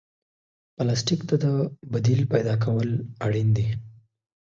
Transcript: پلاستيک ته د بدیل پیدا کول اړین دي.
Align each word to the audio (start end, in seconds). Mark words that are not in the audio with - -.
پلاستيک 0.75 1.21
ته 1.29 1.35
د 1.43 1.45
بدیل 1.91 2.21
پیدا 2.33 2.55
کول 2.63 2.89
اړین 3.25 3.49
دي. 3.57 3.67